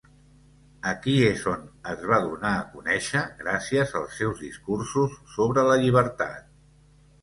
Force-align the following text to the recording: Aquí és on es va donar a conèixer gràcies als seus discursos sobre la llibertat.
Aquí 0.91 1.13
és 1.25 1.43
on 1.51 1.67
es 1.91 2.01
va 2.13 2.19
donar 2.25 2.55
a 2.55 2.65
conèixer 2.73 3.23
gràcies 3.45 3.97
als 4.03 4.19
seus 4.25 4.45
discursos 4.49 5.23
sobre 5.39 5.71
la 5.73 5.83
llibertat. 5.87 6.55